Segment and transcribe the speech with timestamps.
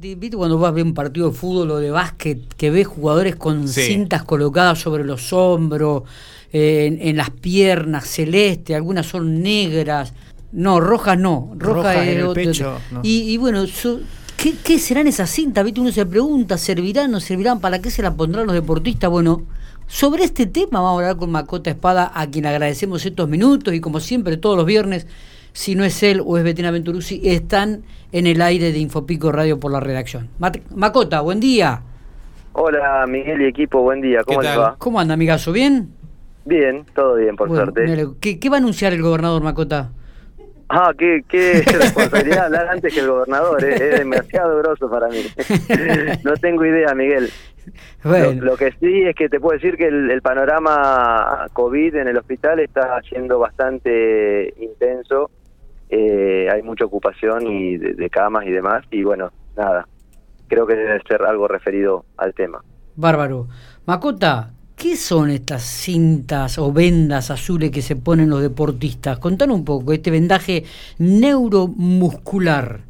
[0.00, 3.36] ¿viste cuando vas a ver un partido de fútbol o de básquet que ves jugadores
[3.36, 6.02] con cintas colocadas sobre los hombros,
[6.52, 10.12] eh, en, las piernas, celeste, algunas son negras?
[10.52, 13.00] No, rojas no, rojas Roja en el pecho, no.
[13.02, 14.00] Y, y bueno, so-
[14.36, 15.64] ¿qué, qué serán esas cintas?
[15.64, 15.80] ¿Viste?
[15.80, 17.60] Uno se pregunta, ¿servirán, no servirán?
[17.60, 19.10] ¿Para qué se las pondrán los deportistas?
[19.10, 19.42] Bueno,
[19.86, 23.80] sobre este tema vamos a hablar con Macota Espada, a quien agradecemos estos minutos y
[23.80, 25.06] como siempre todos los viernes,
[25.54, 29.58] si no es él o es Betina Venturuzzi, están en el aire de Infopico Radio
[29.60, 30.28] por la redacción.
[30.40, 31.80] Mat- Macota, buen día.
[32.52, 34.62] Hola Miguel y equipo, buen día, ¿cómo ¿Qué les tal?
[34.64, 34.76] va?
[34.78, 35.52] ¿Cómo anda, amigazo?
[35.52, 35.88] ¿Bien?
[36.44, 38.06] Bien, todo bien, por Bueno, suerte.
[38.20, 39.90] ¿Qué, qué va a anunciar el gobernador Macota?
[40.68, 45.22] Ah, qué, qué responsabilidad hablar antes que el gobernador, eh, es demasiado grosso para mí.
[46.24, 47.30] no tengo idea, Miguel.
[48.02, 52.16] Lo, que sí es que te puedo decir que el, el panorama COVID en el
[52.18, 55.30] hospital está siendo bastante intenso.
[55.90, 58.84] Eh, hay mucha ocupación y de, de camas y demás.
[58.90, 59.86] Y bueno, nada,
[60.48, 62.62] creo que debe ser algo referido al tema.
[62.96, 63.48] bárbaro.
[63.86, 69.18] Macota, ¿qué son estas cintas o vendas azules que se ponen los deportistas?
[69.18, 70.64] Contanos un poco, este vendaje
[70.98, 72.80] neuromuscular.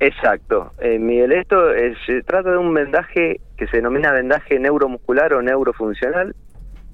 [0.00, 5.34] Exacto, eh, Miguel, esto es- se trata de un vendaje que se denomina vendaje neuromuscular
[5.34, 6.34] o neurofuncional.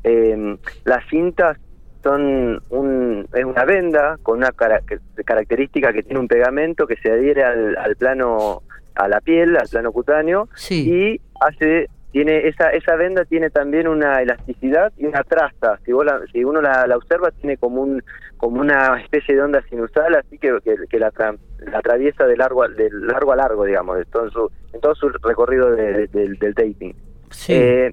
[0.04, 1.58] Eh, las cintas
[2.04, 4.82] son un, es una venda con una cara-
[5.24, 8.62] característica que tiene un pegamento que se adhiere al, al plano,
[8.94, 10.88] a la piel, al plano cutáneo, Sí.
[10.88, 16.04] y hace tiene esa esa venda tiene también una elasticidad y una trasta si vos
[16.04, 18.04] la- si uno la, la observa tiene como un
[18.36, 22.36] como una especie de onda sinusal así que, que, que la, tra- la atraviesa de
[22.36, 25.92] largo a, de largo a largo digamos de todo su, en todo su recorrido de-
[25.92, 26.94] de- del, del taping
[27.30, 27.52] Sí.
[27.52, 27.92] Eh,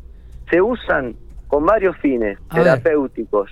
[0.52, 1.16] se usan
[1.48, 3.50] con varios fines A terapéuticos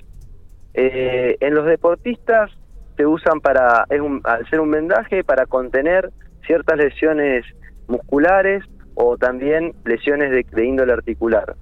[0.74, 2.52] Eh, en los deportistas
[2.98, 6.12] se usan para es un, al ser un vendaje para contener
[6.46, 7.46] ciertas lesiones
[7.88, 8.64] musculares
[8.96, 11.56] o también lesiones de, índole articular.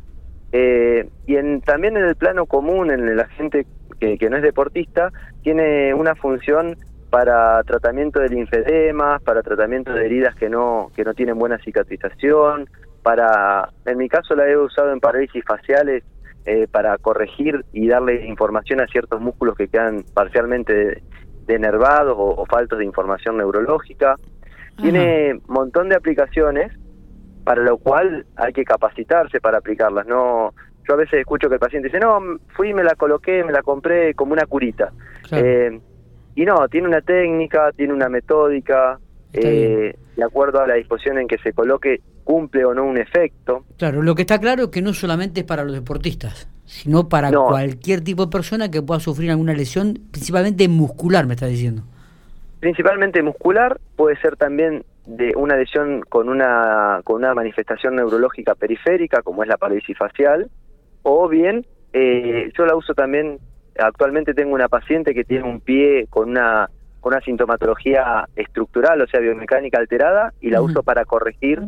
[0.52, 3.66] Eh, y en, también en el plano común, en la gente
[4.00, 5.12] que, que no es deportista,
[5.44, 6.76] tiene una función
[7.10, 12.70] para tratamiento de linfedemas, para tratamiento de heridas que no, que no tienen buena cicatrización,
[13.04, 16.04] para, en mi caso la he usado en parálisis faciales
[16.48, 21.04] eh, para corregir y darle información a ciertos músculos que quedan parcialmente
[21.46, 24.16] denervados o, o faltos de información neurológica.
[24.78, 26.72] Tiene un montón de aplicaciones
[27.44, 30.08] para lo cual hay que capacitarse para aplicarlas.
[30.08, 30.54] No,
[30.88, 32.20] yo a veces escucho que el paciente dice, no,
[32.56, 34.92] fui, me la coloqué, me la compré como una curita.
[35.28, 35.46] Claro.
[35.46, 35.82] Eh,
[36.36, 39.00] y no, tiene una técnica, tiene una metódica,
[39.34, 43.64] eh, de acuerdo a la disposición en que se coloque, cumple o no un efecto.
[43.78, 47.32] Claro, lo que está claro es que no solamente es para los deportistas, sino para
[47.32, 47.46] No.
[47.46, 51.84] cualquier tipo de persona que pueda sufrir alguna lesión, principalmente muscular, me está diciendo.
[52.60, 59.22] Principalmente muscular, puede ser también de una lesión con una, con una manifestación neurológica periférica,
[59.22, 60.50] como es la parálisis facial,
[61.04, 63.40] o bien, eh, yo la uso también,
[63.80, 69.08] actualmente tengo una paciente que tiene un pie con una, con una sintomatología estructural, o
[69.08, 71.62] sea, biomecánica alterada, y la uso para corregir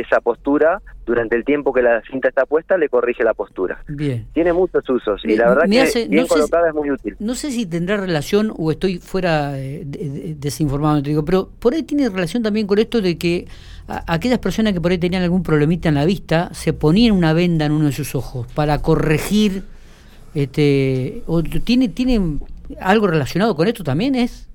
[0.00, 3.82] esa postura, durante el tiempo que la cinta está puesta, le corrige la postura.
[3.88, 4.26] Bien.
[4.32, 5.68] Tiene muchos usos, y la verdad que
[6.08, 7.16] bien no si- colocada es muy útil.
[7.18, 11.50] No sé si tendrá relación o estoy fuera eh, de- de- desinformado, te digo, pero
[11.58, 13.46] por ahí tiene relación también con esto de que
[13.86, 17.32] a- aquellas personas que por ahí tenían algún problemita en la vista se ponían una
[17.34, 19.62] venda en uno de sus ojos para corregir
[20.34, 22.38] este o tiene tiene
[22.80, 24.48] algo relacionado con esto también es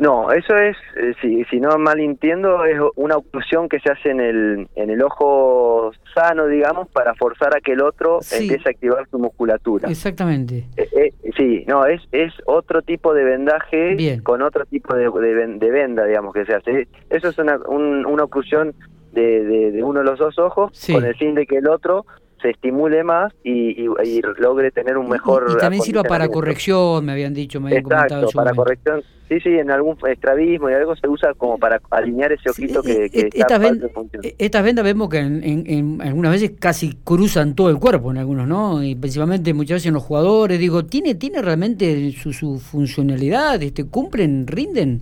[0.00, 4.10] No, eso es, eh, si, si no mal entiendo, es una oclusión que se hace
[4.10, 8.42] en el, en el ojo sano, digamos, para forzar a que el otro Sí.
[8.44, 9.88] empiece a activar su musculatura.
[9.88, 14.20] exactamente Eh, eh, sí, no, es, es otro tipo de vendaje Bien.
[14.20, 16.88] con otro tipo de, de ven- de venda, digamos, que se hace.
[17.10, 18.74] Eso es una, un- una oclusión
[19.12, 20.92] de, de, de uno de los dos ojos Sí.
[20.92, 22.04] con el fin de que el otro
[22.44, 26.28] se estimule más y, y- y logre tener un mejor y, y también sirva para
[26.28, 29.02] corrección me habían dicho me habían comentado Exacto, en su para corrección.
[29.30, 32.82] Sí, sí, en algún estrabismo y algo se usa como para alinear ese ojito eh,
[32.82, 34.22] que, eh, que está estas, función.
[34.22, 38.10] eh, estas vendas vemos que en, en- en algunas veces casi cruzan todo el cuerpo
[38.10, 38.82] en algunos, ¿no?
[38.84, 40.58] Y principalmente muchas veces en los jugadores.
[40.58, 43.62] Digo, ¿tiene tiene realmente su, su funcionalidad?
[43.62, 45.00] Este, ¿Cumplen, rinden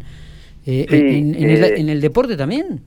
[0.64, 2.82] eh, Sí, en, en el, en el deporte también?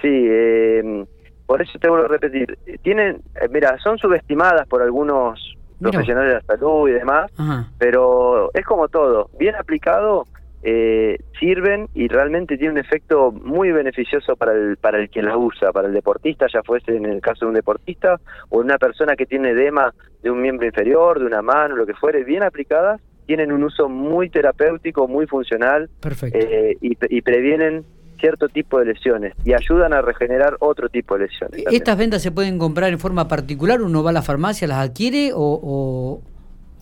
[0.00, 1.04] Sí, eh,
[1.46, 2.58] por eso te vuelvo a repetir.
[2.82, 5.92] Tienen, eh, mira, son subestimadas por algunos Mira.
[5.92, 7.66] profesionales de la salud y demás, Ajá.
[7.78, 9.30] pero es como todo.
[9.38, 10.24] Bien aplicado,
[10.62, 15.36] eh, sirven y realmente tiene un efecto muy beneficioso para el, para el que la
[15.36, 19.14] usa, para el deportista, ya fuese en el caso de un deportista o una persona
[19.14, 23.00] que tiene edema de un miembro inferior, de una mano, lo que fuere, bien aplicadas,
[23.26, 25.88] tienen un uso muy terapéutico, muy funcional
[26.32, 27.84] eh, y, y previenen
[28.16, 31.62] cierto tipo de lesiones y ayudan a regenerar otro tipo de lesiones.
[31.64, 31.74] también.
[31.82, 33.80] ¿Estas vendas se pueden comprar en forma particular?
[33.82, 36.22] ¿Uno va a la farmacia, las adquiere o, o-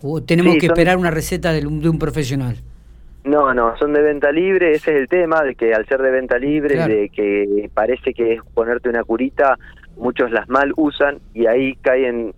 [0.03, 2.57] o tenemos Sí, que son- esperar una receta de un, de un profesional?
[3.25, 6.11] No, no, son de venta libre, ese es el tema, de que al ser de
[6.11, 6.93] venta libre, Claro.
[6.93, 9.57] de que parece que es ponerte una curita,
[9.97, 12.35] muchos las mal usan y ahí caen,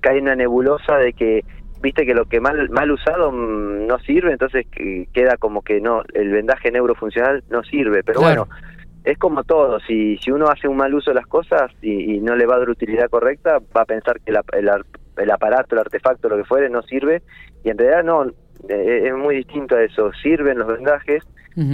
[0.00, 1.44] cae en una nebulosa de que,
[1.80, 5.80] viste que lo que mal, mal usado mm, no sirve, entonces que- queda como que
[5.80, 8.46] no, el vendaje neurofuncional no sirve, pero Claro.
[8.46, 8.56] bueno,
[9.04, 12.20] es como todo, si, si uno hace un mal uso de las cosas y, y
[12.20, 14.68] no le va a dar utilidad correcta, va a pensar que la- el,
[15.16, 17.22] el aparato, el artefacto, lo que fuere, no sirve,
[17.64, 18.24] y en realidad no,
[18.68, 21.22] eh, es muy distinto a eso, sirven los vendajes,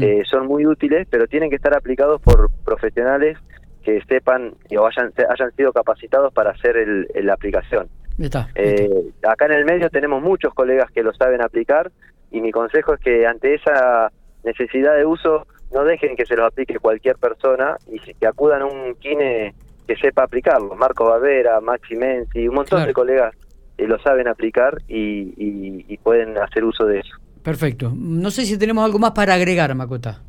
[0.02, 3.36] eh, son muy útiles, pero tienen que estar aplicados por profesionales
[3.84, 7.88] que sepan o hayan, hayan sido capacitados para hacer el- la aplicación.
[8.18, 8.48] Está.
[8.54, 11.90] Eh, acá en el medio tenemos muchos colegas que lo saben aplicar
[12.30, 14.10] y mi consejo es que ante esa
[14.44, 18.66] necesidad de uso no dejen que se los aplique cualquier persona y que acudan a
[18.66, 19.54] un kine
[19.86, 20.74] que sepa aplicarlo.
[20.76, 22.86] Marco Barbera, Maxi Menzi, un montón Claro.
[22.88, 23.34] de colegas
[23.78, 27.16] eh, lo saben aplicar y, y- y pueden hacer uso de eso.
[27.42, 27.92] Perfecto.
[27.94, 30.22] No sé si tenemos algo más para agregar, Macota.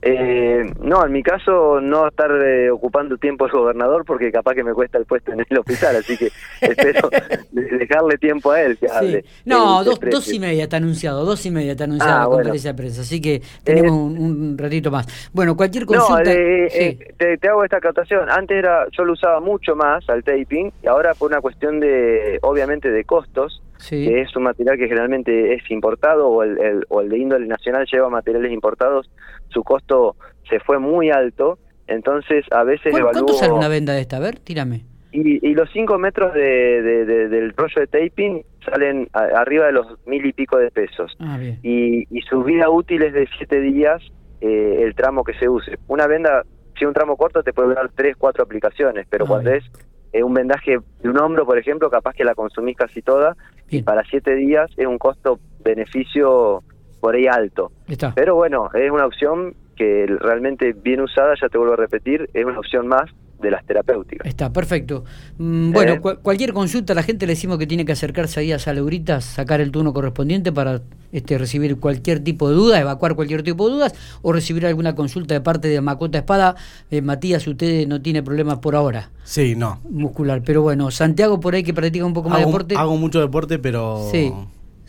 [0.00, 4.62] Eh, no, en mi caso no estar eh, ocupando tiempo el gobernador porque capaz que
[4.62, 6.30] me cuesta el puesto en el hospital, así que
[6.60, 7.10] espero
[7.50, 9.22] de- dejarle tiempo a él que hable.
[9.22, 9.28] Sí.
[9.44, 10.16] No, Él dos, exprese.
[10.16, 12.38] dos y media está anunciado, dos y media está anunciada Ah, la bueno.
[12.38, 14.18] conferencia de prensa, así que tenemos Eh, un,
[14.50, 15.30] un ratito más.
[15.32, 16.32] Bueno, cualquier No, consulta...
[16.32, 16.78] eh, sí.
[16.80, 18.30] eh, te, te hago esta acotación.
[18.30, 22.38] Antes era, yo lo usaba mucho más al taping y ahora por una cuestión de,
[22.42, 24.04] obviamente, de costos, sí.
[24.06, 27.46] que es un material que generalmente es importado o el, el- o el de índole
[27.46, 29.10] nacional lleva materiales importados,
[29.48, 30.16] su costo
[30.48, 33.38] se fue muy alto, entonces a veces ¿Cuán- ¿Cuánto evalúo...
[33.38, 34.16] sale una venda de esta?
[34.18, 34.84] A ver, tírame.
[35.10, 39.64] Y, y los 5 metros de, de- de- del rollo de taping salen a- arriba
[39.66, 41.16] de los mil y pico de pesos.
[41.18, 41.58] Ah, bien.
[41.62, 44.02] Y, y su vida útil es de 7 días
[44.42, 45.78] eh, el tramo que se use.
[45.88, 46.42] Una venda,
[46.78, 49.62] si un tramo corto, te puede durar 3, 4 aplicaciones, pero Ah, cuando bien.
[49.62, 49.70] es
[50.12, 53.36] eh, un vendaje de un hombro, por ejemplo, capaz que la consumís casi toda,
[53.68, 53.80] Bien.
[53.80, 56.62] y para 7 días es un costo-beneficio
[57.00, 57.70] por ahí alto.
[57.86, 58.12] Está.
[58.14, 62.44] Pero bueno, es una opción que realmente bien usada, ya te vuelvo a repetir, es
[62.44, 63.10] una opción más
[63.40, 64.26] de las terapéuticas.
[64.26, 65.04] Está, perfecto.
[65.38, 66.00] Mm, bueno, Eh.
[66.00, 69.60] cua- cualquier consulta, la gente le decimos que tiene que acercarse ahí a Salauritas, sacar
[69.60, 70.82] el turno correspondiente para
[71.12, 75.34] este, recibir cualquier tipo de duda, evacuar cualquier tipo de dudas o recibir alguna consulta
[75.34, 76.56] de parte de Macota Espada.
[76.90, 79.80] Eh, Matías, usted no tiene problemas por ahora Sí, no.
[79.88, 82.76] muscular, pero bueno, Santiago por ahí que practica un poco más Hago, deporte.
[82.76, 84.08] hago mucho deporte, pero.
[84.10, 84.32] Sí,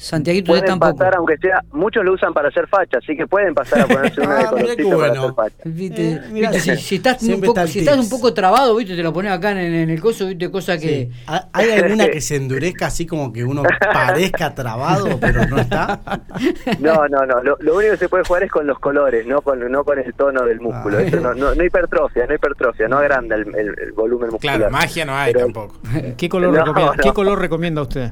[0.01, 0.96] Santiaguito Pueden tampoco.
[0.96, 4.22] pasar, aunque sea, muchos lo usan para hacer facha, así que pueden pasar a ponerse
[4.22, 5.22] una de Ah, colorcito para bueno.
[5.24, 5.56] hacer facha.
[5.66, 8.12] Viste, Eh, mirá, viste, si, si estás un poco, está el si estás un tips.
[8.16, 11.10] poco trabado, viste, te lo pones acá en, en el coso, viste, cosa que Sí.
[11.28, 13.63] ¿Ha- ¿Hay alguna que se endurezca así como que uno
[13.94, 16.00] parezca trabado, pero no está?
[16.80, 17.44] No, no, no.
[17.44, 20.00] Lo, lo único que se puede jugar es con los colores, no con, no con
[20.00, 20.98] el tono del músculo.
[21.00, 21.02] Ah.
[21.02, 24.56] Eso no, no, no hipertrofia, no hipertrofia, no agranda el, el- el volumen muscular.
[24.57, 25.75] Claro, magia no hay Pero- tampoco.
[26.18, 27.04] ¿Qué color, No, recomienda, no.
[27.04, 28.12] ¿Qué color recomienda usted?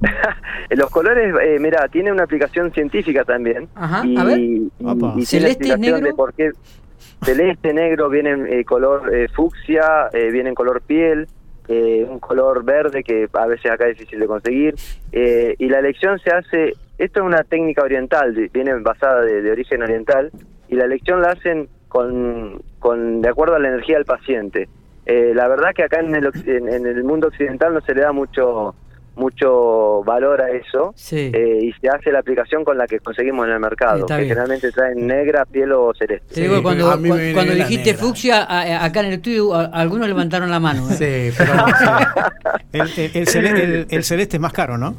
[0.70, 3.68] los colores, eh, mira, tiene una aplicación científica también.
[3.74, 4.38] Ajá, y, a ver.
[4.38, 4.70] y-
[5.24, 6.06] ¿Celeste, explicación negro?
[6.06, 6.50] de por qué
[7.24, 11.26] celeste, negro, viene en eh, color eh, fucsia, eh, viene en color piel,
[11.68, 14.74] eh, un color verde que a veces acá es difícil de conseguir.
[15.12, 19.42] eh, y la elección se hace, esto es una técnica oriental, de- viene basada de,
[19.42, 20.30] de origen oriental,
[20.68, 24.68] y la elección la hacen con, con de acuerdo a la energía del paciente.
[25.06, 28.02] Eh, la verdad que acá en el, en, en el mundo occidental no se le
[28.02, 28.74] da mucho
[29.18, 31.30] mucho valor a eso Sí.
[31.34, 34.22] eh, y se hace la aplicación con la que conseguimos en el mercado, Está que
[34.22, 34.28] bien.
[34.30, 36.34] generalmente traen negra, piel o celeste.
[36.34, 37.98] Te digo, Sí, cuando, cuando dijiste negra.
[38.06, 40.88] fucsia, a- a- acá en el estudio a- algunos levantaron la mano.
[40.90, 41.30] ¿eh?
[41.32, 41.52] Sí, pero.
[42.72, 44.94] El, el- el el- el celeste es más caro, ¿no?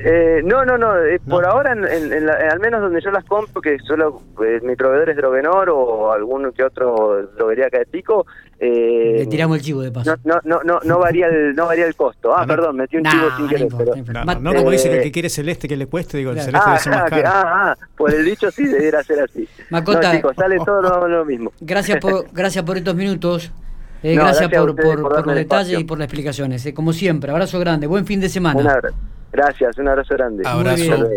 [0.00, 0.96] Eh, no, no, no.
[1.04, 1.36] eh, No.
[1.36, 4.60] Por ahora, en, en- en la- al menos donde yo las compro, que solo eh,
[4.62, 8.24] mi proveedor es Droguenor o algún que otro droguería acá de Pico,
[8.60, 10.16] eh, Le tiramos el chivo de paso.
[10.24, 12.34] no, no, no, no, no varía el, no varía el costo.
[12.34, 12.54] Ah, No, no.
[12.56, 13.62] perdón, metí un Nah, chivo sin no querer.
[13.62, 14.34] importa, pero- no.
[14.34, 16.36] No, no, como dice que el eh, que quiere celeste que le cueste, digo, el
[16.38, 16.50] Claro.
[16.50, 19.20] celeste Ah, debe ser más ah, que- ah, ah, por el dicho sí debería ser
[19.20, 19.48] así.
[19.70, 20.08] Macota.
[20.12, 21.52] No, chicos, sale todo lo, lo mismo.
[21.60, 23.52] Gracias por, gracias por estos minutos.
[24.02, 26.64] Eh, No, gracias, por, por, por los detalles y por las explicaciones.
[26.66, 27.86] eh, como siempre, abrazo grande.
[27.86, 28.60] Buen fin de semana.
[28.60, 28.96] Un abrazo.
[29.32, 30.42] Gracias, un abrazo grande.
[30.46, 31.08] Abrazo.